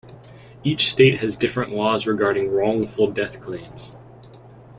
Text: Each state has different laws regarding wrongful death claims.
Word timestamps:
Each 0.63 0.91
state 0.91 1.19
has 1.19 1.37
different 1.37 1.73
laws 1.75 2.07
regarding 2.07 2.49
wrongful 2.49 3.11
death 3.11 3.39
claims. 3.39 3.95